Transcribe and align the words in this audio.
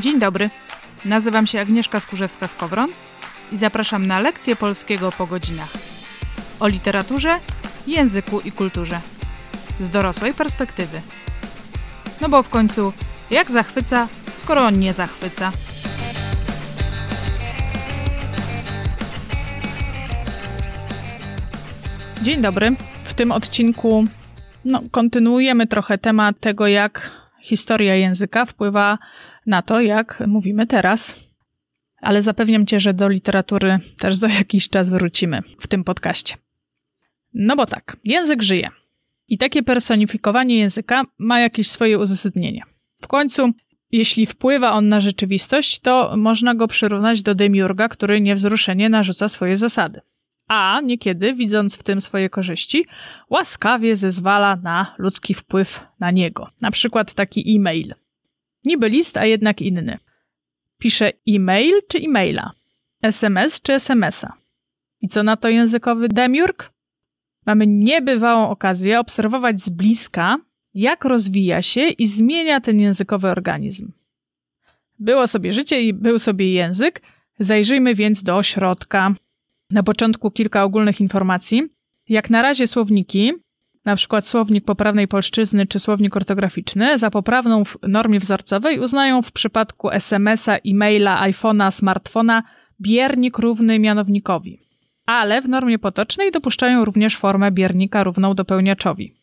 Dzień 0.00 0.18
dobry. 0.18 0.50
Nazywam 1.04 1.46
się 1.46 1.60
Agnieszka 1.60 1.98
Skurzewska-Skowron 1.98 2.88
i 3.52 3.56
zapraszam 3.56 4.06
na 4.06 4.20
lekcję 4.20 4.56
polskiego 4.56 5.12
po 5.12 5.26
godzinach. 5.26 5.72
O 6.60 6.68
literaturze, 6.68 7.38
języku 7.86 8.40
i 8.40 8.52
kulturze. 8.52 9.00
Z 9.80 9.90
dorosłej 9.90 10.34
perspektywy. 10.34 11.00
No 12.20 12.28
bo 12.28 12.42
w 12.42 12.48
końcu, 12.48 12.92
jak 13.30 13.50
zachwyca, 13.50 14.08
skoro 14.36 14.60
on 14.60 14.78
nie 14.78 14.92
zachwyca? 14.92 15.52
Dzień 22.22 22.40
dobry. 22.40 22.76
W 23.04 23.14
tym 23.14 23.32
odcinku 23.32 24.04
no, 24.64 24.82
kontynuujemy 24.90 25.66
trochę 25.66 25.98
temat 25.98 26.40
tego, 26.40 26.66
jak 26.66 27.10
historia 27.42 27.96
języka 27.96 28.44
wpływa 28.44 28.98
na 29.46 29.62
to, 29.62 29.80
jak 29.80 30.22
mówimy 30.26 30.66
teraz. 30.66 31.14
Ale 32.00 32.22
zapewniam 32.22 32.66
cię, 32.66 32.80
że 32.80 32.94
do 32.94 33.08
literatury 33.08 33.78
też 33.98 34.16
za 34.16 34.28
jakiś 34.28 34.68
czas 34.68 34.90
wrócimy 34.90 35.42
w 35.58 35.66
tym 35.66 35.84
podcaście. 35.84 36.34
No 37.34 37.56
bo 37.56 37.66
tak, 37.66 37.96
język 38.04 38.42
żyje. 38.42 38.70
I 39.28 39.38
takie 39.38 39.62
personifikowanie 39.62 40.58
języka 40.58 41.02
ma 41.18 41.40
jakieś 41.40 41.70
swoje 41.70 41.98
uzasadnienie. 41.98 42.62
W 43.02 43.08
końcu, 43.08 43.50
jeśli 43.92 44.26
wpływa 44.26 44.72
on 44.72 44.88
na 44.88 45.00
rzeczywistość, 45.00 45.80
to 45.80 46.16
można 46.16 46.54
go 46.54 46.68
przyrównać 46.68 47.22
do 47.22 47.34
demiurga, 47.34 47.88
który 47.88 48.20
niewzruszenie 48.20 48.88
narzuca 48.88 49.28
swoje 49.28 49.56
zasady 49.56 50.00
a 50.52 50.80
niekiedy, 50.80 51.34
widząc 51.34 51.76
w 51.76 51.82
tym 51.82 52.00
swoje 52.00 52.30
korzyści, 52.30 52.86
łaskawie 53.30 53.96
zezwala 53.96 54.56
na 54.56 54.94
ludzki 54.98 55.34
wpływ 55.34 55.86
na 56.00 56.10
niego. 56.10 56.48
Na 56.60 56.70
przykład 56.70 57.14
taki 57.14 57.56
e-mail. 57.56 57.94
Niby 58.64 58.88
list, 58.88 59.16
a 59.16 59.24
jednak 59.24 59.62
inny. 59.62 59.98
Pisze 60.78 61.12
e-mail 61.28 61.74
czy 61.88 61.98
e-maila? 61.98 62.50
SMS 63.02 63.60
czy 63.60 63.72
SMS-a? 63.72 64.32
I 65.00 65.08
co 65.08 65.22
na 65.22 65.36
to 65.36 65.48
językowy 65.48 66.08
demiurg? 66.08 66.72
Mamy 67.46 67.66
niebywałą 67.66 68.48
okazję 68.48 69.00
obserwować 69.00 69.60
z 69.60 69.68
bliska, 69.68 70.38
jak 70.74 71.04
rozwija 71.04 71.62
się 71.62 71.88
i 71.88 72.06
zmienia 72.06 72.60
ten 72.60 72.80
językowy 72.80 73.28
organizm. 73.28 73.92
Było 74.98 75.26
sobie 75.26 75.52
życie 75.52 75.82
i 75.82 75.92
był 75.92 76.18
sobie 76.18 76.52
język, 76.52 77.02
zajrzyjmy 77.38 77.94
więc 77.94 78.22
do 78.22 78.42
środka, 78.42 79.14
na 79.72 79.82
początku 79.82 80.30
kilka 80.30 80.64
ogólnych 80.64 81.00
informacji. 81.00 81.62
Jak 82.08 82.30
na 82.30 82.42
razie 82.42 82.66
słowniki, 82.66 83.32
na 83.84 83.96
przykład 83.96 84.26
słownik 84.26 84.64
poprawnej 84.64 85.08
polszczyzny 85.08 85.66
czy 85.66 85.78
słownik 85.78 86.16
ortograficzny, 86.16 86.98
za 86.98 87.10
poprawną 87.10 87.64
w 87.64 87.76
normie 87.88 88.20
wzorcowej 88.20 88.78
uznają 88.80 89.22
w 89.22 89.32
przypadku 89.32 89.90
SMS-a, 89.90 90.56
e-maila, 90.56 91.28
iPhone'a, 91.28 91.70
smartfona 91.70 92.42
biernik 92.80 93.38
równy 93.38 93.78
mianownikowi. 93.78 94.60
Ale 95.06 95.42
w 95.42 95.48
normie 95.48 95.78
potocznej 95.78 96.30
dopuszczają 96.30 96.84
również 96.84 97.16
formę 97.16 97.50
biernika 97.50 98.04
równą 98.04 98.34
dopełniaczowi. 98.34 99.14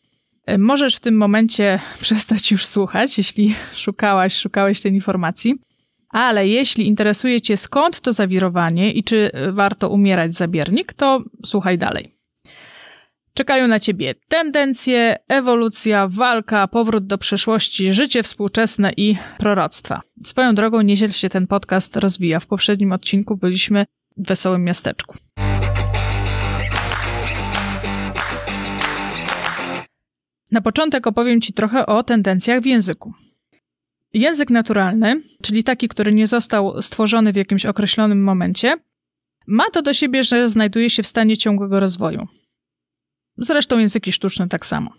E, 0.45 0.57
możesz 0.57 0.95
w 0.95 0.99
tym 0.99 1.17
momencie 1.17 1.79
przestać 2.01 2.51
już 2.51 2.65
słuchać, 2.65 3.17
jeśli 3.17 3.55
szukałaś, 3.73 4.37
szukałeś 4.37 4.81
tej 4.81 4.93
informacji. 4.93 5.55
Ale 6.09 6.47
jeśli 6.47 6.87
interesuje 6.87 7.41
Cię 7.41 7.57
skąd 7.57 7.99
to 8.01 8.13
zawirowanie 8.13 8.91
i 8.91 9.03
czy 9.03 9.31
warto 9.51 9.89
umierać 9.89 10.33
za 10.33 10.47
biernik, 10.47 10.93
to 10.93 11.23
słuchaj 11.45 11.77
dalej. 11.77 12.19
Czekają 13.33 13.67
na 13.67 13.79
Ciebie 13.79 14.15
tendencje, 14.27 15.15
ewolucja, 15.27 16.07
walka, 16.07 16.67
powrót 16.67 17.07
do 17.07 17.17
przeszłości, 17.17 17.93
życie 17.93 18.23
współczesne 18.23 18.91
i 18.97 19.15
proroctwa. 19.37 20.01
Swoją 20.25 20.55
drogą 20.55 20.81
nieźle 20.81 21.11
się 21.11 21.29
ten 21.29 21.47
podcast 21.47 21.97
rozwija. 21.97 22.39
W 22.39 22.45
poprzednim 22.45 22.91
odcinku 22.91 23.37
byliśmy 23.37 23.85
w 24.17 24.27
wesołym 24.27 24.63
miasteczku. 24.63 25.17
Na 30.51 30.61
początek 30.61 31.07
opowiem 31.07 31.41
Ci 31.41 31.53
trochę 31.53 31.85
o 31.85 32.03
tendencjach 32.03 32.61
w 32.61 32.65
języku. 32.65 33.13
Język 34.13 34.49
naturalny, 34.49 35.21
czyli 35.41 35.63
taki, 35.63 35.87
który 35.87 36.13
nie 36.13 36.27
został 36.27 36.81
stworzony 36.81 37.33
w 37.33 37.35
jakimś 37.35 37.65
określonym 37.65 38.23
momencie, 38.23 38.75
ma 39.47 39.69
to 39.69 39.81
do 39.81 39.93
siebie, 39.93 40.23
że 40.23 40.49
znajduje 40.49 40.89
się 40.89 41.03
w 41.03 41.07
stanie 41.07 41.37
ciągłego 41.37 41.79
rozwoju. 41.79 42.27
Zresztą 43.37 43.77
języki 43.77 44.11
sztuczne 44.11 44.47
tak 44.47 44.65
samo. 44.65 44.93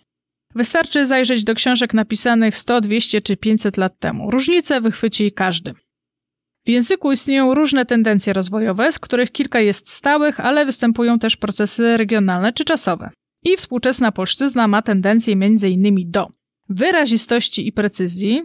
Wystarczy 0.54 1.06
zajrzeć 1.06 1.44
do 1.44 1.54
książek 1.54 1.94
napisanych 1.94 2.56
100, 2.56 2.80
200 2.80 3.20
czy 3.20 3.36
500 3.36 3.76
lat 3.76 3.98
temu. 3.98 4.30
Różnice 4.30 4.80
wychwyci 4.80 5.32
każdy. 5.32 5.74
W 6.66 6.68
języku 6.68 7.12
istnieją 7.12 7.54
różne 7.54 7.86
tendencje 7.86 8.32
rozwojowe, 8.32 8.92
z 8.92 8.98
których 8.98 9.32
kilka 9.32 9.60
jest 9.60 9.90
stałych, 9.90 10.40
ale 10.40 10.66
występują 10.66 11.18
też 11.18 11.36
procesy 11.36 11.96
regionalne 11.96 12.52
czy 12.52 12.64
czasowe. 12.64 13.10
I 13.44 13.56
współczesna 13.56 14.12
polszczyzna 14.12 14.68
ma 14.68 14.82
tendencję 14.82 15.32
m.in. 15.32 16.10
do 16.10 16.28
wyrazistości 16.68 17.66
i 17.66 17.72
precyzji, 17.72 18.42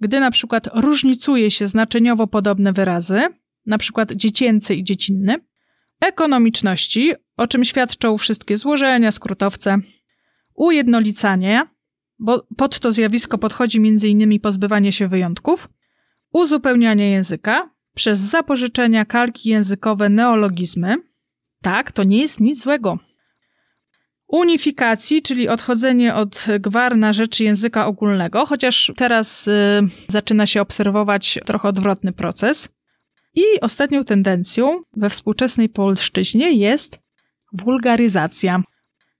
gdy 0.00 0.20
na 0.20 0.30
przykład 0.30 0.68
różnicuje 0.74 1.50
się 1.50 1.68
znaczeniowo 1.68 2.26
podobne 2.26 2.72
wyrazy, 2.72 3.20
na 3.66 3.78
przykład 3.78 4.12
dziecięcy 4.12 4.74
i 4.74 4.84
dziecinny, 4.84 5.36
ekonomiczności, 6.00 7.12
o 7.36 7.46
czym 7.46 7.64
świadczą 7.64 8.18
wszystkie 8.18 8.56
złożenia, 8.56 9.12
skrótowce, 9.12 9.78
ujednolicanie, 10.54 11.66
bo 12.18 12.46
pod 12.56 12.78
to 12.78 12.92
zjawisko 12.92 13.38
podchodzi 13.38 13.78
m.in. 13.78 14.40
pozbywanie 14.40 14.92
się 14.92 15.08
wyjątków, 15.08 15.68
uzupełnianie 16.32 17.10
języka 17.10 17.70
przez 17.94 18.20
zapożyczenia, 18.20 19.04
kalki 19.04 19.48
językowe, 19.48 20.08
neologizmy. 20.08 20.96
Tak, 21.62 21.92
to 21.92 22.04
nie 22.04 22.18
jest 22.18 22.40
nic 22.40 22.62
złego 22.62 22.98
unifikacji, 24.28 25.22
czyli 25.22 25.48
odchodzenie 25.48 26.14
od 26.14 26.46
gwar 26.60 26.96
na 26.96 27.12
rzecz 27.12 27.40
języka 27.40 27.86
ogólnego, 27.86 28.46
chociaż 28.46 28.92
teraz 28.96 29.48
y, 29.48 29.52
zaczyna 30.08 30.46
się 30.46 30.60
obserwować 30.60 31.38
trochę 31.46 31.68
odwrotny 31.68 32.12
proces. 32.12 32.68
I 33.34 33.60
ostatnią 33.60 34.04
tendencją 34.04 34.80
we 34.96 35.10
współczesnej 35.10 35.68
polszczyźnie 35.68 36.52
jest 36.52 36.98
wulgaryzacja. 37.52 38.62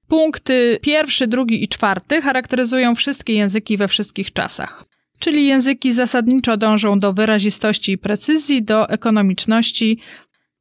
Punkty 0.09 0.79
pierwszy, 0.83 1.27
drugi 1.27 1.65
i 1.65 1.69
czwarty 1.69 2.23
charakteryzują 2.23 2.95
wszystkie 2.95 3.35
języki 3.35 3.77
we 3.77 3.89
wszystkich 3.89 4.33
czasach. 4.33 4.85
Czyli 5.19 5.47
języki 5.47 5.93
zasadniczo 5.93 6.57
dążą 6.57 7.01
do 7.01 7.13
wyrazistości 7.13 7.93
i 7.93 7.99
precyzji, 7.99 8.63
do 8.63 8.89
ekonomiczności, 8.89 10.01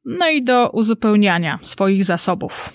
no 0.04 0.28
i 0.28 0.42
do 0.42 0.70
uzupełniania 0.70 1.58
swoich 1.62 2.04
zasobów. 2.04 2.72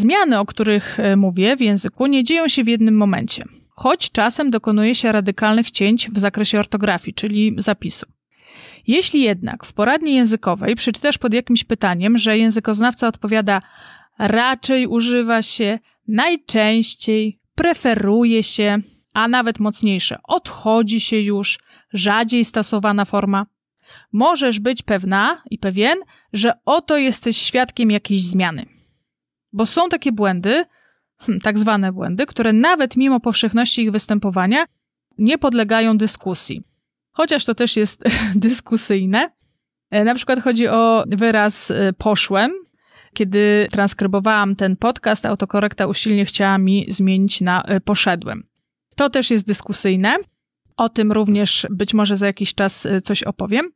Zmiany, 0.00 0.38
o 0.38 0.46
których 0.46 1.00
e, 1.00 1.16
mówię 1.16 1.56
w 1.56 1.60
języku, 1.60 2.06
nie 2.06 2.24
dzieją 2.24 2.48
się 2.48 2.64
w 2.64 2.68
jednym 2.68 2.96
momencie, 2.96 3.44
choć 3.70 4.10
czasem 4.10 4.50
dokonuje 4.50 4.94
się 4.94 5.12
radykalnych 5.12 5.70
cięć 5.70 6.10
w 6.10 6.18
zakresie 6.18 6.58
ortografii, 6.58 7.14
czyli 7.14 7.54
zapisu. 7.58 8.06
Jeśli 8.86 9.22
jednak 9.22 9.66
w 9.66 9.72
poradni 9.72 10.14
językowej 10.14 10.76
przeczytasz 10.76 11.18
pod 11.18 11.34
jakimś 11.34 11.64
pytaniem, 11.64 12.18
że 12.18 12.38
językoznawca 12.38 13.08
odpowiada 13.08 13.62
raczej 14.18 14.86
używa 14.86 15.42
się, 15.42 15.78
najczęściej, 16.08 17.38
preferuje 17.54 18.42
się, 18.42 18.78
a 19.12 19.28
nawet 19.28 19.60
mocniejsze, 19.60 20.18
odchodzi 20.24 21.00
się 21.00 21.20
już, 21.20 21.58
rzadziej 21.92 22.44
stosowana 22.44 23.04
forma, 23.04 23.46
możesz 24.12 24.60
być 24.60 24.82
pewna 24.82 25.42
i 25.50 25.58
pewien, 25.58 25.98
że 26.32 26.52
oto 26.64 26.96
jesteś 26.96 27.36
świadkiem 27.36 27.90
jakiejś 27.90 28.22
zmiany. 28.22 28.79
Bo 29.52 29.66
są 29.66 29.88
takie 29.88 30.12
błędy, 30.12 30.64
hm, 31.20 31.40
tak 31.40 31.58
zwane 31.58 31.92
błędy, 31.92 32.26
które 32.26 32.52
nawet 32.52 32.96
mimo 32.96 33.20
powszechności 33.20 33.82
ich 33.82 33.90
występowania 33.90 34.64
nie 35.18 35.38
podlegają 35.38 35.98
dyskusji. 35.98 36.62
Chociaż 37.12 37.44
to 37.44 37.54
też 37.54 37.76
jest 37.76 38.02
dyskusyjne. 38.34 39.30
E, 39.90 40.04
na 40.04 40.14
przykład 40.14 40.40
chodzi 40.40 40.68
o 40.68 41.04
wyraz 41.06 41.70
e, 41.70 41.92
poszłem. 41.92 42.52
Kiedy 43.14 43.68
transkrybowałam 43.70 44.56
ten 44.56 44.76
podcast, 44.76 45.26
autokorekta 45.26 45.86
usilnie 45.86 46.24
chciała 46.24 46.58
mi 46.58 46.86
zmienić 46.88 47.40
na 47.40 47.62
e, 47.62 47.80
poszedłem. 47.80 48.44
To 48.96 49.10
też 49.10 49.30
jest 49.30 49.46
dyskusyjne. 49.46 50.16
O 50.76 50.88
tym 50.88 51.12
również 51.12 51.66
być 51.70 51.94
może 51.94 52.16
za 52.16 52.26
jakiś 52.26 52.54
czas 52.54 52.88
coś 53.04 53.22
opowiem 53.22 53.70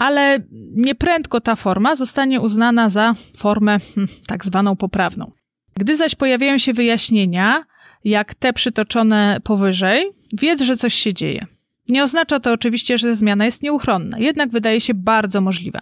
ale 0.00 0.38
nieprędko 0.74 1.40
ta 1.40 1.56
forma 1.56 1.96
zostanie 1.96 2.40
uznana 2.40 2.88
za 2.88 3.14
formę 3.36 3.78
hmm, 3.94 4.08
tak 4.26 4.44
zwaną 4.44 4.76
poprawną. 4.76 5.32
Gdy 5.74 5.96
zaś 5.96 6.14
pojawiają 6.14 6.58
się 6.58 6.72
wyjaśnienia, 6.72 7.64
jak 8.04 8.34
te 8.34 8.52
przytoczone 8.52 9.40
powyżej, 9.44 10.06
wiedz, 10.32 10.62
że 10.62 10.76
coś 10.76 10.94
się 10.94 11.14
dzieje. 11.14 11.46
Nie 11.88 12.04
oznacza 12.04 12.40
to 12.40 12.52
oczywiście, 12.52 12.98
że 12.98 13.16
zmiana 13.16 13.44
jest 13.44 13.62
nieuchronna, 13.62 14.18
jednak 14.18 14.50
wydaje 14.50 14.80
się 14.80 14.94
bardzo 14.94 15.40
możliwa. 15.40 15.80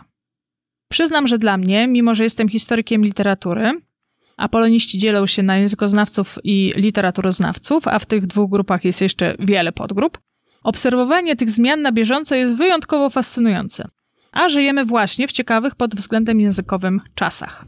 Przyznam, 0.89 1.29
że 1.29 1.39
dla 1.39 1.57
mnie, 1.57 1.89
mimo 1.89 2.15
że 2.15 2.25
jestem 2.25 2.49
historykiem 2.49 3.05
literatury, 3.05 3.73
a 4.37 4.49
poloniści 4.49 4.99
dzielą 4.99 5.27
się 5.27 5.43
na 5.43 5.57
językoznawców 5.57 6.39
i 6.45 6.73
literaturoznawców, 6.77 7.89
a 7.89 7.99
w 7.99 8.07
tych 8.07 8.27
dwóch 8.27 8.51
grupach 8.51 8.85
jest 8.85 9.01
jeszcze 9.01 9.35
wiele 9.39 9.73
podgrup. 9.73 10.19
Obserwowanie 10.63 11.37
tych 11.37 11.51
zmian 11.51 11.83
na 11.83 11.93
bieżąco 11.93 12.35
jest 12.35 12.53
wyjątkowo 12.53 13.11
fascynujące, 13.11 13.89
a 14.33 14.49
żyjemy 14.49 14.85
właśnie 14.85 15.29
w 15.29 15.33
ciekawych 15.33 15.75
pod 15.75 15.95
względem 15.95 16.41
językowym 16.41 17.01
czasach. 17.15 17.65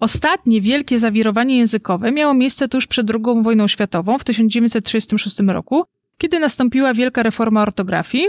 Ostatnie 0.00 0.60
wielkie 0.60 0.98
zawirowanie 0.98 1.58
językowe 1.58 2.12
miało 2.12 2.34
miejsce 2.34 2.68
tuż 2.68 2.86
przed 2.86 3.10
II 3.10 3.42
wojną 3.42 3.68
światową 3.68 4.18
w 4.18 4.24
1936 4.24 5.38
roku, 5.38 5.84
kiedy 6.18 6.38
nastąpiła 6.38 6.94
wielka 6.94 7.22
reforma 7.22 7.62
ortografii 7.62 8.26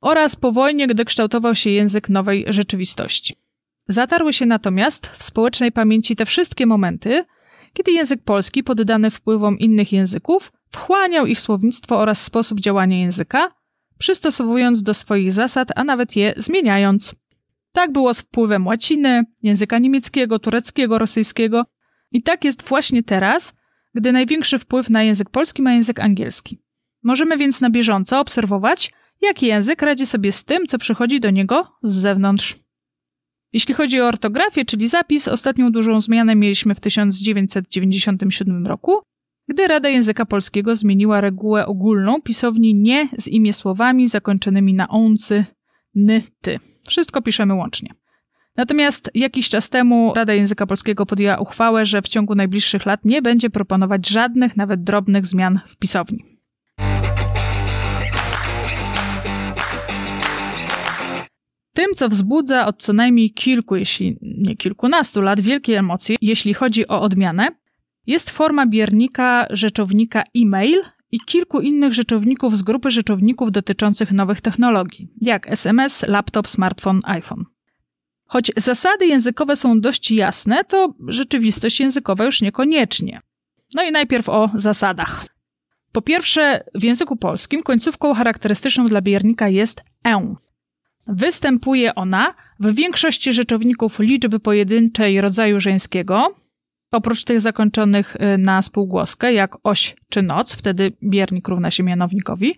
oraz 0.00 0.36
po 0.36 0.52
wojnie, 0.52 0.86
gdy 0.86 1.04
kształtował 1.04 1.54
się 1.54 1.70
język 1.70 2.08
nowej 2.08 2.44
rzeczywistości. 2.48 3.34
Zatarły 3.88 4.32
się 4.32 4.46
natomiast 4.46 5.06
w 5.06 5.22
społecznej 5.22 5.72
pamięci 5.72 6.16
te 6.16 6.26
wszystkie 6.26 6.66
momenty, 6.66 7.24
kiedy 7.72 7.92
język 7.92 8.22
polski, 8.24 8.62
poddany 8.62 9.10
wpływom 9.10 9.58
innych 9.58 9.92
języków, 9.92 10.52
wchłaniał 10.70 11.26
ich 11.26 11.40
słownictwo 11.40 11.98
oraz 11.98 12.22
sposób 12.22 12.60
działania 12.60 12.98
języka, 12.98 13.48
przystosowując 14.00 14.82
do 14.82 14.94
swoich 14.94 15.32
zasad, 15.32 15.68
a 15.76 15.84
nawet 15.84 16.16
je 16.16 16.34
zmieniając. 16.36 17.14
Tak 17.72 17.92
było 17.92 18.14
z 18.14 18.20
wpływem 18.20 18.66
łaciny, 18.66 19.22
języka 19.42 19.78
niemieckiego, 19.78 20.38
tureckiego, 20.38 20.98
rosyjskiego 20.98 21.64
i 22.12 22.22
tak 22.22 22.44
jest 22.44 22.62
właśnie 22.62 23.02
teraz, 23.02 23.52
gdy 23.94 24.12
największy 24.12 24.58
wpływ 24.58 24.90
na 24.90 25.02
język 25.02 25.30
polski 25.30 25.62
ma 25.62 25.72
język 25.72 26.00
angielski. 26.00 26.58
Możemy 27.02 27.36
więc 27.36 27.60
na 27.60 27.70
bieżąco 27.70 28.20
obserwować, 28.20 28.92
jak 29.22 29.42
język 29.42 29.82
radzi 29.82 30.06
sobie 30.06 30.32
z 30.32 30.44
tym, 30.44 30.66
co 30.66 30.78
przychodzi 30.78 31.20
do 31.20 31.30
niego 31.30 31.72
z 31.82 31.94
zewnątrz. 31.94 32.56
Jeśli 33.52 33.74
chodzi 33.74 34.00
o 34.00 34.06
ortografię, 34.06 34.64
czyli 34.64 34.88
zapis, 34.88 35.28
ostatnią 35.28 35.72
dużą 35.72 36.00
zmianę 36.00 36.34
mieliśmy 36.34 36.74
w 36.74 36.80
1997 36.80 38.66
roku, 38.66 39.02
gdy 39.50 39.68
Rada 39.68 39.88
Języka 39.88 40.26
Polskiego 40.26 40.76
zmieniła 40.76 41.20
regułę 41.20 41.66
ogólną 41.66 42.22
pisowni 42.22 42.74
nie 42.74 43.08
z 43.18 43.28
imię 43.28 43.52
słowami 43.52 44.08
zakończonymi 44.08 44.74
na 44.74 44.88
oncy, 44.88 45.44
ny, 45.94 46.22
ty. 46.40 46.58
Wszystko 46.88 47.22
piszemy 47.22 47.54
łącznie. 47.54 47.94
Natomiast 48.56 49.10
jakiś 49.14 49.48
czas 49.48 49.70
temu 49.70 50.12
Rada 50.16 50.34
Języka 50.34 50.66
Polskiego 50.66 51.06
podjęła 51.06 51.38
uchwałę, 51.38 51.86
że 51.86 52.02
w 52.02 52.08
ciągu 52.08 52.34
najbliższych 52.34 52.86
lat 52.86 53.04
nie 53.04 53.22
będzie 53.22 53.50
proponować 53.50 54.08
żadnych, 54.08 54.56
nawet 54.56 54.82
drobnych 54.82 55.26
zmian 55.26 55.60
w 55.66 55.76
pisowni. 55.76 56.24
Tym, 61.74 61.94
co 61.96 62.08
wzbudza 62.08 62.66
od 62.66 62.82
co 62.82 62.92
najmniej 62.92 63.30
kilku, 63.30 63.76
jeśli 63.76 64.18
nie 64.22 64.56
kilkunastu 64.56 65.22
lat, 65.22 65.40
wielkie 65.40 65.78
emocje, 65.78 66.16
jeśli 66.20 66.54
chodzi 66.54 66.88
o 66.88 67.02
odmianę, 67.02 67.59
jest 68.10 68.30
forma 68.30 68.66
biernika 68.66 69.46
rzeczownika 69.50 70.22
e-mail 70.36 70.82
i 71.12 71.20
kilku 71.26 71.60
innych 71.60 71.92
rzeczowników 71.92 72.56
z 72.56 72.62
grupy 72.62 72.90
rzeczowników 72.90 73.52
dotyczących 73.52 74.12
nowych 74.12 74.40
technologii, 74.40 75.08
jak 75.20 75.50
SMS, 75.50 76.04
laptop, 76.08 76.50
smartfon, 76.50 77.00
iPhone. 77.04 77.44
Choć 78.24 78.52
zasady 78.56 79.06
językowe 79.06 79.56
są 79.56 79.80
dość 79.80 80.10
jasne, 80.10 80.64
to 80.64 80.94
rzeczywistość 81.06 81.80
językowa 81.80 82.24
już 82.24 82.40
niekoniecznie. 82.40 83.20
No 83.74 83.82
i 83.82 83.92
najpierw 83.92 84.28
o 84.28 84.50
zasadach. 84.54 85.26
Po 85.92 86.02
pierwsze, 86.02 86.64
w 86.74 86.82
języku 86.82 87.16
polskim 87.16 87.62
końcówką 87.62 88.14
charakterystyczną 88.14 88.86
dla 88.86 89.00
biernika 89.00 89.48
jest 89.48 89.82
e. 90.06 90.34
Występuje 91.06 91.94
ona 91.94 92.34
w 92.60 92.74
większości 92.74 93.32
rzeczowników 93.32 93.98
liczby 93.98 94.40
pojedynczej 94.40 95.20
rodzaju 95.20 95.60
żeńskiego, 95.60 96.34
oprócz 96.90 97.24
tych 97.24 97.40
zakończonych 97.40 98.16
y, 98.16 98.38
na 98.38 98.62
spółgłoskę, 98.62 99.32
jak 99.32 99.56
oś 99.62 99.96
czy 100.08 100.22
noc, 100.22 100.52
wtedy 100.52 100.92
biernik 101.02 101.48
równa 101.48 101.70
się 101.70 101.82
mianownikowi. 101.82 102.54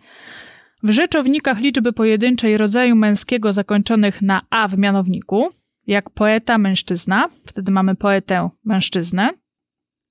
W 0.83 0.91
rzeczownikach 0.91 1.59
liczby 1.59 1.93
pojedynczej 1.93 2.57
rodzaju 2.57 2.97
męskiego 2.97 3.53
zakończonych 3.53 4.23
na 4.23 4.41
a 4.51 4.69
w 4.69 4.79
mianowniku, 4.79 5.49
jak 5.87 6.11
poeta, 6.11 6.59
mężczyzna, 6.59 7.29
wtedy 7.47 7.73
mamy 7.73 7.95
poetę, 7.95 8.51
mężczyznę. 8.65 9.31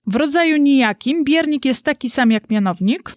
W 0.08 0.16
rodzaju 0.16 0.58
nijakim 0.58 1.24
biernik 1.24 1.66
jest 1.66 1.86
taki 1.86 2.10
sam 2.10 2.32
jak 2.32 2.50
mianownik, 2.50 3.16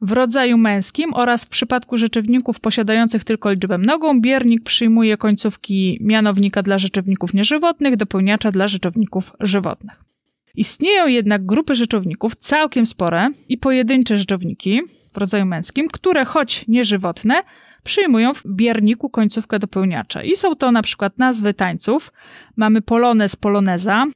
w 0.00 0.12
rodzaju 0.12 0.58
męskim 0.58 1.14
oraz 1.14 1.44
w 1.44 1.48
przypadku 1.48 1.96
rzeczowników 1.96 2.60
posiadających 2.60 3.24
tylko 3.24 3.50
liczbę 3.50 3.78
mnogą, 3.78 4.20
biernik 4.20 4.64
przyjmuje 4.64 5.16
końcówki 5.16 5.98
mianownika 6.00 6.62
dla 6.62 6.78
rzeczowników 6.78 7.34
nieżywotnych, 7.34 7.96
dopełniacza 7.96 8.50
dla 8.52 8.68
rzeczowników 8.68 9.32
żywotnych. 9.40 10.09
Istnieją 10.54 11.06
jednak 11.06 11.46
grupy 11.46 11.74
rzeczowników 11.74 12.36
całkiem 12.36 12.86
spore 12.86 13.28
i 13.48 13.58
pojedyncze 13.58 14.18
rzeczowniki 14.18 14.82
w 15.14 15.18
rodzaju 15.18 15.46
męskim, 15.46 15.88
które 15.88 16.24
choć 16.24 16.64
nieżywotne, 16.68 17.42
przyjmują 17.84 18.34
w 18.34 18.42
bierniku 18.46 19.10
końcówkę 19.10 19.58
dopełniacza. 19.58 20.22
I 20.22 20.36
są 20.36 20.56
to 20.56 20.72
na 20.72 20.82
przykład 20.82 21.18
nazwy 21.18 21.54
tańców. 21.54 22.12
Mamy 22.56 22.82
polonez 22.82 23.36
poloneza, 23.36 24.06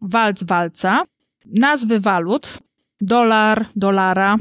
walc 0.00 0.44
walca, 0.44 1.04
nazwy 1.46 2.00
walut, 2.00 2.58
dolar 3.00 3.66
dolara, 3.76 4.36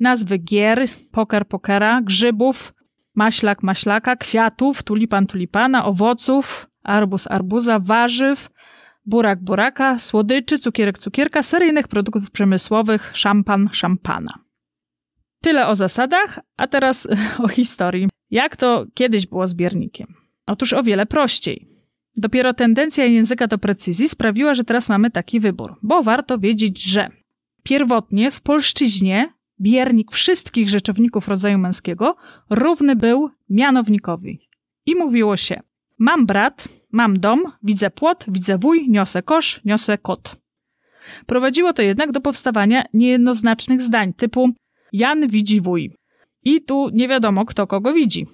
nazwy 0.00 0.38
gier, 0.38 0.88
poker 1.12 1.46
pokera, 1.46 2.00
grzybów, 2.02 2.74
maślak 3.14 3.62
maślaka, 3.62 4.16
kwiatów, 4.16 4.82
tulipan 4.82 5.26
tulipana, 5.26 5.84
owoców, 5.84 6.66
arbuz 6.82 7.26
arbuza, 7.26 7.78
warzyw, 7.78 8.50
burak 9.08 9.42
buraka, 9.44 9.98
słodyczy, 9.98 10.58
cukierek 10.58 10.98
cukierka, 10.98 11.42
seryjnych 11.42 11.88
produktów 11.88 12.30
przemysłowych, 12.30 13.10
szampan 13.14 13.68
szampana. 13.72 14.34
Tyle 15.42 15.66
o 15.66 15.76
zasadach, 15.76 16.40
a 16.56 16.66
teraz 16.66 17.08
o 17.44 17.48
historii. 17.48 18.08
Jak 18.30 18.56
to 18.56 18.86
kiedyś 18.94 19.26
było 19.26 19.48
z 19.48 19.54
biernikiem? 19.54 20.14
Otóż 20.46 20.72
o 20.72 20.82
wiele 20.82 21.06
prościej. 21.06 21.66
Dopiero 22.16 22.54
tendencja 22.54 23.04
języka 23.04 23.46
do 23.46 23.58
precyzji 23.58 24.08
sprawiła, 24.08 24.54
że 24.54 24.64
teraz 24.64 24.88
mamy 24.88 25.10
taki 25.10 25.40
wybór, 25.40 25.76
bo 25.82 26.02
warto 26.02 26.38
wiedzieć, 26.38 26.82
że 26.82 27.10
pierwotnie 27.62 28.30
w 28.30 28.40
polszczyźnie 28.40 29.32
biernik 29.60 30.12
wszystkich 30.12 30.68
rzeczowników 30.68 31.28
rodzaju 31.28 31.58
męskiego 31.58 32.16
równy 32.50 32.96
był 32.96 33.30
mianownikowi. 33.50 34.40
I 34.86 34.94
mówiło 34.94 35.36
się: 35.36 35.60
Mam 35.98 36.26
brat, 36.26 36.68
mam 36.92 37.20
dom, 37.20 37.42
widzę 37.62 37.90
płot, 37.90 38.24
widzę 38.28 38.58
wuj, 38.58 38.88
niosę 38.88 39.22
kosz, 39.22 39.60
niosę 39.64 39.98
kot. 39.98 40.36
Prowadziło 41.26 41.72
to 41.72 41.82
jednak 41.82 42.12
do 42.12 42.20
powstawania 42.20 42.84
niejednoznacznych 42.94 43.82
zdań 43.82 44.12
typu 44.12 44.50
Jan 44.92 45.28
widzi 45.28 45.60
wuj. 45.60 45.92
I 46.44 46.62
tu 46.62 46.90
nie 46.92 47.08
wiadomo, 47.08 47.44
kto 47.44 47.66
kogo 47.66 47.92
widzi. 47.92 48.26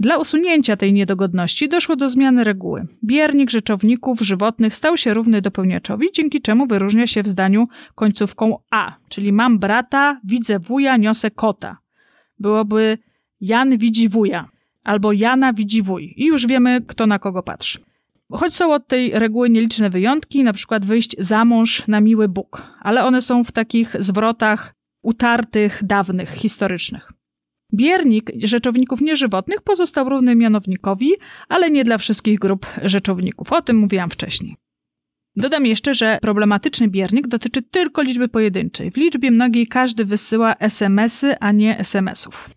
Dla 0.00 0.18
usunięcia 0.18 0.76
tej 0.76 0.92
niedogodności 0.92 1.68
doszło 1.68 1.96
do 1.96 2.10
zmiany 2.10 2.44
reguły. 2.44 2.86
Biernik 3.04 3.50
rzeczowników 3.50 4.20
żywotnych 4.20 4.74
stał 4.74 4.96
się 4.96 5.14
równy 5.14 5.40
dopełniaczowi, 5.40 6.08
dzięki 6.12 6.40
czemu 6.40 6.66
wyróżnia 6.66 7.06
się 7.06 7.22
w 7.22 7.28
zdaniu 7.28 7.68
końcówką 7.94 8.58
a, 8.70 8.96
czyli 9.08 9.32
mam 9.32 9.58
brata, 9.58 10.20
widzę 10.24 10.58
wuja, 10.58 10.96
niosę 10.96 11.30
kota. 11.30 11.78
Byłoby 12.38 12.98
Jan 13.40 13.78
widzi 13.78 14.08
wuja 14.08 14.48
albo 14.84 15.12
Jana 15.12 15.52
widzi 15.52 15.82
wuj 15.82 16.14
i 16.16 16.26
już 16.26 16.46
wiemy, 16.46 16.80
kto 16.86 17.06
na 17.06 17.18
kogo 17.18 17.42
patrzy. 17.42 17.78
Choć 18.32 18.54
są 18.54 18.72
od 18.72 18.86
tej 18.86 19.10
reguły 19.10 19.50
nieliczne 19.50 19.90
wyjątki, 19.90 20.44
na 20.44 20.52
przykład 20.52 20.86
wyjść 20.86 21.16
za 21.18 21.44
mąż 21.44 21.88
na 21.88 22.00
miły 22.00 22.28
Bóg, 22.28 22.62
ale 22.80 23.04
one 23.04 23.22
są 23.22 23.44
w 23.44 23.52
takich 23.52 23.96
zwrotach 23.98 24.74
utartych, 25.02 25.80
dawnych, 25.84 26.30
historycznych. 26.30 27.12
Biernik 27.74 28.30
rzeczowników 28.44 29.00
nieżywotnych 29.00 29.62
pozostał 29.62 30.08
równy 30.08 30.34
mianownikowi, 30.34 31.10
ale 31.48 31.70
nie 31.70 31.84
dla 31.84 31.98
wszystkich 31.98 32.38
grup 32.38 32.66
rzeczowników. 32.82 33.52
O 33.52 33.62
tym 33.62 33.76
mówiłam 33.76 34.10
wcześniej. 34.10 34.56
Dodam 35.36 35.66
jeszcze, 35.66 35.94
że 35.94 36.18
problematyczny 36.22 36.88
biernik 36.88 37.28
dotyczy 37.28 37.62
tylko 37.62 38.02
liczby 38.02 38.28
pojedynczej. 38.28 38.90
W 38.90 38.96
liczbie 38.96 39.30
mnogiej 39.30 39.66
każdy 39.66 40.04
wysyła 40.04 40.54
SMS-y, 40.54 41.38
a 41.38 41.52
nie 41.52 41.78
SMS-ów. 41.78 42.50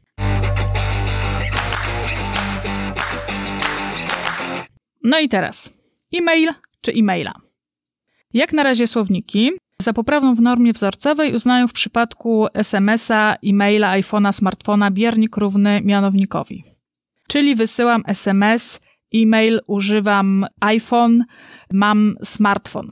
No 5.04 5.20
i 5.20 5.30
teraz. 5.30 5.70
E-mail 6.14 6.54
czy 6.82 6.92
e-maila? 6.92 7.34
Jak 8.34 8.54
na 8.54 8.64
razie 8.64 8.88
słowniki 8.88 9.52
za 9.82 9.94
poprawną 9.94 10.36
w 10.36 10.42
normie 10.42 10.74
wzorcowej 10.74 11.36
uznają 11.36 11.68
w 11.68 11.74
przypadku 11.74 12.48
SMS-a, 12.54 13.36
e-maila, 13.46 14.00
iPhone'a, 14.00 14.34
smartfona 14.34 14.92
biernik 14.92 15.38
równy 15.38 15.82
mianownikowi. 15.82 16.64
Czyli 17.28 17.56
wysyłam 17.56 18.04
SMS, 18.08 18.80
e-mail, 19.16 19.60
używam 19.68 20.46
iPhone, 20.60 21.24
mam 21.72 22.16
smartfon. 22.24 22.92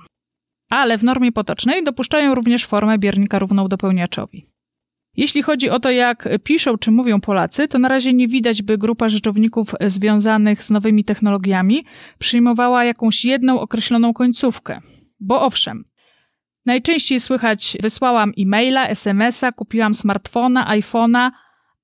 Ale 0.69 0.97
w 0.97 1.03
normie 1.03 1.31
potocznej 1.31 1.83
dopuszczają 1.83 2.35
również 2.35 2.65
formę 2.65 2.97
biernika 2.97 3.39
równą 3.39 3.67
dopełniaczowi. 3.67 4.50
Jeśli 5.17 5.41
chodzi 5.41 5.69
o 5.69 5.79
to, 5.79 5.91
jak 5.91 6.29
piszą 6.43 6.77
czy 6.77 6.91
mówią 6.91 7.21
Polacy, 7.21 7.67
to 7.67 7.79
na 7.79 7.87
razie 7.87 8.13
nie 8.13 8.27
widać, 8.27 8.61
by 8.61 8.77
grupa 8.77 9.09
rzeczowników 9.09 9.75
związanych 9.87 10.63
z 10.63 10.69
nowymi 10.69 11.03
technologiami 11.03 11.85
przyjmowała 12.19 12.83
jakąś 12.83 13.25
jedną 13.25 13.59
określoną 13.59 14.13
końcówkę. 14.13 14.79
Bo 15.19 15.41
owszem, 15.41 15.85
Najczęściej 16.65 17.19
słychać, 17.19 17.77
wysłałam 17.81 18.31
e-maila, 18.39 18.87
SMS-a, 18.87 19.51
kupiłam 19.51 19.95
smartfona, 19.95 20.77
iPhone'a, 20.77 21.31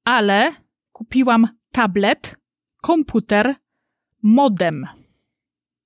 ale 0.04 0.52
kupiłam 0.92 1.48
tablet, 1.72 2.36
komputer, 2.82 3.56
modem. 4.24 4.88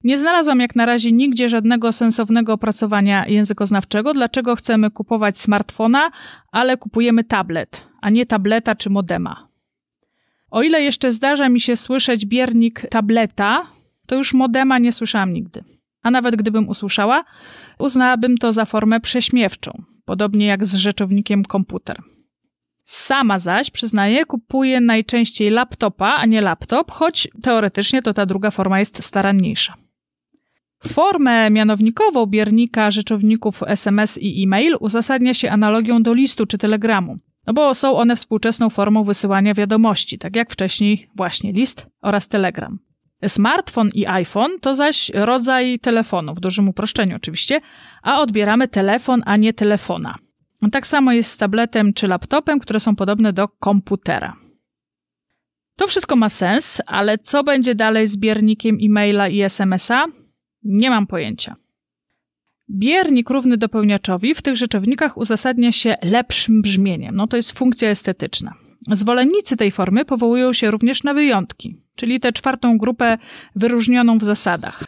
Nie 0.03 0.17
znalazłam 0.17 0.59
jak 0.59 0.75
na 0.75 0.85
razie 0.85 1.11
nigdzie 1.11 1.49
żadnego 1.49 1.91
sensownego 1.91 2.53
opracowania 2.53 3.27
językoznawczego, 3.27 4.13
dlaczego 4.13 4.55
chcemy 4.55 4.91
kupować 4.91 5.39
smartfona, 5.39 6.11
ale 6.51 6.77
kupujemy 6.77 7.23
tablet, 7.23 7.87
a 8.01 8.09
nie 8.09 8.25
tableta 8.25 8.75
czy 8.75 8.89
modema. 8.89 9.47
O 10.51 10.61
ile 10.61 10.81
jeszcze 10.81 11.11
zdarza 11.11 11.49
mi 11.49 11.61
się 11.61 11.75
słyszeć 11.75 12.25
biernik 12.25 12.81
tableta, 12.89 13.65
to 14.05 14.15
już 14.15 14.33
modema 14.33 14.79
nie 14.79 14.91
słyszałam 14.91 15.33
nigdy. 15.33 15.63
A 16.03 16.11
nawet 16.11 16.35
gdybym 16.35 16.69
usłyszała, 16.69 17.23
uznałabym 17.79 18.37
to 18.37 18.53
za 18.53 18.65
formę 18.65 18.99
prześmiewczą, 18.99 19.83
podobnie 20.05 20.45
jak 20.45 20.65
z 20.65 20.75
rzeczownikiem 20.75 21.45
komputer. 21.45 22.01
Sama 22.83 23.39
zaś, 23.39 23.71
przyznaję, 23.71 24.25
kupuję 24.25 24.81
najczęściej 24.81 25.49
laptopa, 25.49 26.13
a 26.13 26.25
nie 26.25 26.41
laptop, 26.41 26.91
choć 26.91 27.27
teoretycznie 27.41 28.01
to 28.01 28.13
ta 28.13 28.25
druga 28.25 28.51
forma 28.51 28.79
jest 28.79 29.03
staranniejsza. 29.03 29.73
Formę 30.87 31.49
mianownikową 31.49 32.25
biernika 32.25 32.91
rzeczowników 32.91 33.63
SMS 33.67 34.17
i 34.17 34.43
e-mail 34.43 34.75
uzasadnia 34.79 35.33
się 35.33 35.51
analogią 35.51 36.03
do 36.03 36.13
listu 36.13 36.45
czy 36.45 36.57
telegramu, 36.57 37.17
no 37.47 37.53
bo 37.53 37.75
są 37.75 37.97
one 37.97 38.15
współczesną 38.15 38.69
formą 38.69 39.03
wysyłania 39.03 39.53
wiadomości, 39.53 40.17
tak 40.19 40.35
jak 40.35 40.51
wcześniej 40.51 41.09
właśnie 41.15 41.51
list 41.51 41.87
oraz 42.01 42.27
telegram. 42.27 42.79
Smartfon 43.27 43.89
i 43.93 44.05
iPhone 44.05 44.51
to 44.61 44.75
zaś 44.75 45.11
rodzaj 45.13 45.79
telefonu, 45.79 46.35
w 46.35 46.39
dużym 46.39 46.69
uproszczeniu 46.69 47.15
oczywiście, 47.15 47.61
a 48.03 48.21
odbieramy 48.21 48.67
telefon, 48.67 49.23
a 49.25 49.37
nie 49.37 49.53
telefona. 49.53 50.15
Tak 50.71 50.87
samo 50.87 51.11
jest 51.11 51.31
z 51.31 51.37
tabletem 51.37 51.93
czy 51.93 52.07
laptopem, 52.07 52.59
które 52.59 52.79
są 52.79 52.95
podobne 52.95 53.33
do 53.33 53.47
komputera. 53.47 54.35
To 55.75 55.87
wszystko 55.87 56.15
ma 56.15 56.29
sens, 56.29 56.81
ale 56.85 57.17
co 57.17 57.43
będzie 57.43 57.75
dalej 57.75 58.07
z 58.07 58.17
biernikiem 58.17 58.77
e-maila 58.81 59.27
i 59.27 59.41
SMS-a? 59.41 60.05
Nie 60.63 60.89
mam 60.89 61.07
pojęcia. 61.07 61.55
Biernik 62.69 63.29
równy 63.29 63.57
dopełniaczowi 63.57 64.35
w 64.35 64.41
tych 64.41 64.55
rzeczownikach 64.55 65.17
uzasadnia 65.17 65.71
się 65.71 65.97
lepszym 66.03 66.61
brzmieniem. 66.61 67.15
No 67.15 67.27
to 67.27 67.37
jest 67.37 67.51
funkcja 67.51 67.89
estetyczna. 67.89 68.53
Zwolennicy 68.91 69.57
tej 69.57 69.71
formy 69.71 70.05
powołują 70.05 70.53
się 70.53 70.71
również 70.71 71.03
na 71.03 71.13
wyjątki, 71.13 71.75
czyli 71.95 72.19
tę 72.19 72.33
czwartą 72.33 72.77
grupę 72.77 73.17
wyróżnioną 73.55 74.17
w 74.17 74.23
zasadach. 74.23 74.83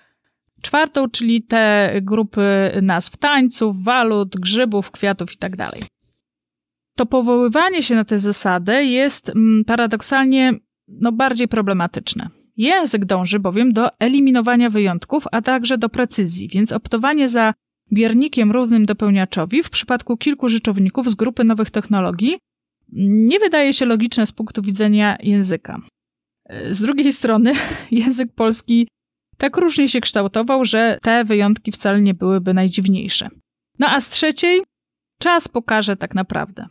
Czwartą, 0.61 1.09
czyli 1.09 1.43
te 1.43 1.93
grupy 2.01 2.71
nazw 2.81 3.17
tańców, 3.17 3.83
walut, 3.83 4.35
grzybów, 4.35 4.91
kwiatów 4.91 5.31
itd. 5.31 5.57
Tak 5.57 5.93
to 6.95 7.05
powoływanie 7.05 7.83
się 7.83 7.95
na 7.95 8.05
tę 8.05 8.19
zasadę 8.19 8.85
jest 8.85 9.29
mm, 9.29 9.65
paradoksalnie 9.65 10.53
no, 10.87 11.11
bardziej 11.11 11.47
problematyczne. 11.47 12.29
Język 12.57 13.05
dąży 13.05 13.39
bowiem 13.39 13.73
do 13.73 13.99
eliminowania 13.99 14.69
wyjątków, 14.69 15.23
a 15.31 15.41
także 15.41 15.77
do 15.77 15.89
precyzji, 15.89 16.47
więc 16.47 16.71
optowanie 16.71 17.29
za 17.29 17.53
biernikiem 17.93 18.51
równym 18.51 18.85
dopełniaczowi 18.85 19.63
w 19.63 19.69
przypadku 19.69 20.17
kilku 20.17 20.49
rzeczowników 20.49 21.11
z 21.11 21.15
grupy 21.15 21.43
nowych 21.43 21.71
technologii 21.71 22.37
nie 22.95 23.39
wydaje 23.39 23.73
się 23.73 23.85
logiczne 23.85 24.27
z 24.27 24.31
punktu 24.31 24.61
widzenia 24.61 25.17
języka. 25.23 25.81
Z 26.71 26.81
drugiej 26.81 27.13
strony, 27.13 27.53
język 27.91 28.31
polski 28.35 28.87
tak 29.37 29.57
różnie 29.57 29.87
się 29.87 30.01
kształtował, 30.01 30.65
że 30.65 30.97
te 31.01 31.25
wyjątki 31.25 31.71
wcale 31.71 32.01
nie 32.01 32.13
byłyby 32.13 32.53
najdziwniejsze. 32.53 33.29
No 33.79 33.89
a 33.89 34.01
z 34.01 34.09
trzeciej, 34.09 34.61
czas 35.19 35.47
pokaże 35.47 35.95
tak 35.95 36.15
naprawdę. 36.15 36.65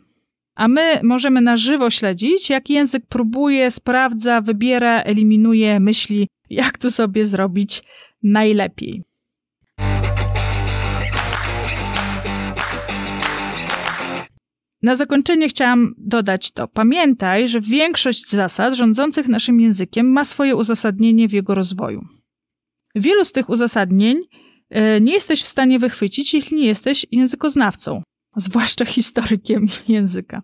A 0.55 0.67
my 0.67 0.99
możemy 1.03 1.41
na 1.41 1.57
żywo 1.57 1.89
śledzić, 1.89 2.49
jak 2.49 2.69
język 2.69 3.03
próbuje, 3.09 3.71
sprawdza, 3.71 4.41
wybiera, 4.41 5.01
eliminuje, 5.01 5.79
myśli, 5.79 6.27
jak 6.49 6.77
to 6.77 6.91
sobie 6.91 7.25
zrobić 7.25 7.83
najlepiej. 8.23 9.03
Na 14.81 14.95
zakończenie 14.95 15.47
chciałam 15.47 15.93
dodać 15.97 16.51
to. 16.51 16.67
Pamiętaj, 16.67 17.47
że 17.47 17.61
większość 17.61 18.29
zasad 18.29 18.73
rządzących 18.73 19.27
naszym 19.27 19.61
językiem 19.61 20.11
ma 20.11 20.25
swoje 20.25 20.55
uzasadnienie 20.55 21.27
w 21.27 21.33
jego 21.33 21.55
rozwoju. 21.55 22.01
Wielu 22.95 23.25
z 23.25 23.31
tych 23.31 23.49
uzasadnień 23.49 24.17
e, 24.69 25.01
nie 25.01 25.13
jesteś 25.13 25.43
w 25.43 25.47
stanie 25.47 25.79
wychwycić, 25.79 26.33
jeśli 26.33 26.57
nie 26.57 26.65
jesteś 26.65 27.05
językoznawcą, 27.11 28.03
zwłaszcza 28.35 28.85
historykiem 28.85 29.67
języka. 29.87 30.41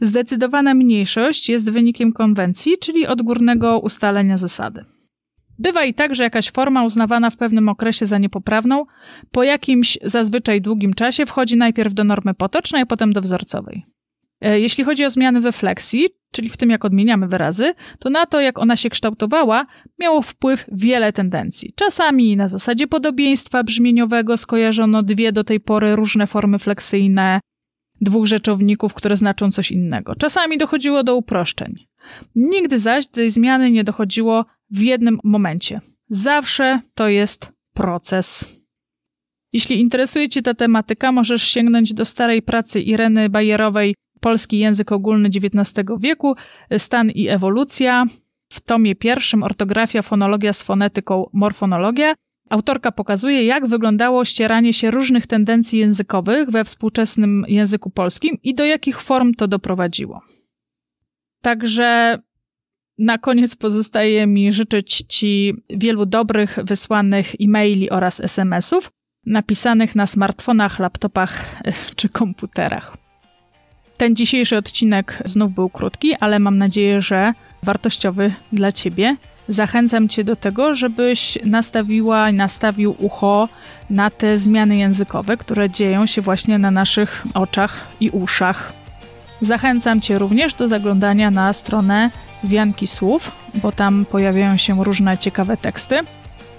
Zdecydowana 0.00 0.74
mniejszość 0.74 1.48
jest 1.48 1.70
wynikiem 1.70 2.12
konwencji, 2.12 2.78
czyli 2.80 3.06
odgórnego 3.06 3.78
ustalenia 3.78 4.36
zasady. 4.36 4.84
Bywa 5.58 5.84
i 5.84 5.94
tak, 5.94 6.14
że 6.14 6.22
jakaś 6.22 6.50
forma 6.50 6.84
uznawana 6.84 7.30
w 7.30 7.36
pewnym 7.36 7.68
okresie 7.68 8.06
za 8.06 8.18
niepoprawną, 8.18 8.86
po 9.30 9.42
jakimś 9.42 9.98
zazwyczaj 10.04 10.60
długim 10.60 10.94
czasie 10.94 11.26
wchodzi 11.26 11.56
najpierw 11.56 11.94
do 11.94 12.04
normy 12.04 12.34
potocznej, 12.34 12.82
a 12.82 12.86
potem 12.86 13.12
do 13.12 13.20
wzorcowej. 13.20 13.86
E, 14.40 14.60
jeśli 14.60 14.84
chodzi 14.84 15.04
o 15.04 15.10
zmiany 15.10 15.40
we 15.40 15.52
fleksji, 15.52 16.08
czyli 16.32 16.48
w 16.48 16.56
tym 16.56 16.70
jak 16.70 16.84
odmieniamy 16.84 17.28
wyrazy, 17.28 17.74
to 17.98 18.10
na 18.10 18.26
to, 18.26 18.40
jak 18.40 18.58
ona 18.58 18.76
się 18.76 18.90
kształtowała, 18.90 19.66
miało 19.98 20.22
wpływ 20.22 20.64
wiele 20.72 21.12
tendencji. 21.12 21.72
Czasami 21.76 22.36
na 22.36 22.48
zasadzie 22.48 22.86
podobieństwa 22.86 23.64
brzmieniowego 23.64 24.36
skojarzono 24.36 25.02
dwie 25.02 25.32
do 25.32 25.44
tej 25.44 25.60
pory 25.60 25.96
różne 25.96 26.26
formy 26.26 26.58
fleksyjne 26.58 27.40
dwóch 28.00 28.26
rzeczowników, 28.26 28.94
które 28.94 29.16
znaczą 29.16 29.50
coś 29.52 29.70
innego. 29.70 30.14
Czasami 30.14 30.58
dochodziło 30.58 31.02
do 31.02 31.16
uproszczeń. 31.16 31.74
Nigdy 32.34 32.78
zaś 32.78 33.06
do 33.06 33.12
tej 33.12 33.30
zmiany 33.30 33.70
nie 33.70 33.84
dochodziło 33.84 34.44
w 34.70 34.80
jednym 34.80 35.18
momencie. 35.24 35.80
Zawsze 36.08 36.80
to 36.94 37.08
jest 37.08 37.52
proces. 37.74 38.58
Jeśli 39.52 39.80
interesuje 39.80 40.28
Cię 40.28 40.42
ta 40.42 40.54
tematyka, 40.54 41.12
możesz 41.12 41.42
sięgnąć 41.42 41.94
do 41.94 42.04
starej 42.04 42.42
pracy 42.42 42.80
Ireny 42.80 43.28
Bajerowej 43.28 43.94
Polski 44.20 44.58
język 44.58 44.92
ogólny 44.92 45.28
XIX 45.28 45.86
wieku, 46.00 46.34
stan 46.78 47.10
i 47.10 47.28
ewolucja. 47.28 48.04
W 48.52 48.60
tomie 48.60 48.94
pierwszym 48.94 49.42
ortografia, 49.42 50.02
fonologia 50.02 50.52
z 50.52 50.62
fonetyką, 50.62 51.30
morfonologia. 51.32 52.14
Autorka 52.50 52.92
pokazuje, 52.92 53.44
jak 53.44 53.66
wyglądało 53.66 54.24
ścieranie 54.24 54.72
się 54.72 54.90
różnych 54.90 55.26
tendencji 55.26 55.78
językowych 55.78 56.50
we 56.50 56.64
współczesnym 56.64 57.44
języku 57.48 57.90
polskim 57.90 58.36
i 58.42 58.54
do 58.54 58.64
jakich 58.64 59.00
form 59.00 59.34
to 59.34 59.48
doprowadziło. 59.48 60.22
Także 61.42 62.18
na 62.98 63.18
koniec 63.18 63.56
pozostaje 63.56 64.26
mi 64.26 64.52
życzyć 64.52 65.04
Ci 65.08 65.54
wielu 65.70 66.06
dobrych 66.06 66.58
wysłanych 66.64 67.34
e-maili 67.40 67.90
oraz 67.90 68.20
SMS-ów 68.20 68.90
napisanych 69.26 69.96
na 69.96 70.06
smartfonach, 70.06 70.78
laptopach 70.78 71.62
czy 71.96 72.08
komputerach. 72.08 73.07
Ten 73.98 74.16
dzisiejszy 74.16 74.56
odcinek 74.56 75.22
znów 75.24 75.52
był 75.52 75.68
krótki, 75.68 76.14
ale 76.14 76.38
mam 76.38 76.58
nadzieję, 76.58 77.02
że 77.02 77.34
wartościowy 77.62 78.34
dla 78.52 78.72
Ciebie. 78.72 79.16
Zachęcam 79.48 80.08
Cię 80.08 80.24
do 80.24 80.36
tego, 80.36 80.74
żebyś 80.74 81.38
nastawiła 81.44 82.30
i 82.30 82.34
nastawił 82.34 82.96
ucho 82.98 83.48
na 83.90 84.10
te 84.10 84.38
zmiany 84.38 84.76
językowe, 84.76 85.36
które 85.36 85.70
dzieją 85.70 86.06
się 86.06 86.22
właśnie 86.22 86.58
na 86.58 86.70
naszych 86.70 87.26
oczach 87.34 87.86
i 88.00 88.10
uszach. 88.10 88.72
Zachęcam 89.40 90.00
Cię 90.00 90.18
również 90.18 90.54
do 90.54 90.68
zaglądania 90.68 91.30
na 91.30 91.52
stronę 91.52 92.10
Wianki 92.44 92.86
Słów, 92.86 93.32
bo 93.54 93.72
tam 93.72 94.04
pojawiają 94.04 94.56
się 94.56 94.84
różne 94.84 95.18
ciekawe 95.18 95.56
teksty. 95.56 96.00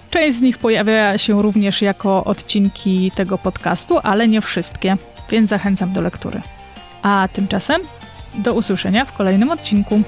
Część 0.10 0.38
z 0.38 0.42
nich 0.42 0.58
pojawia 0.58 1.18
się 1.18 1.42
również 1.42 1.82
jako 1.82 2.24
odcinki 2.24 3.12
tego 3.16 3.38
podcastu, 3.38 4.00
ale 4.04 4.28
nie 4.28 4.42
wszystkie, 4.42 4.98
więc 5.30 5.50
zachęcam 5.50 5.94
do 5.94 6.02
lektury. 6.02 6.42
A 7.04 7.28
tymczasem 7.34 7.82
do 8.34 8.54
usłyszenia 8.54 9.06
w 9.06 9.14
kolejnym 9.14 9.52
odcinku. 9.52 10.02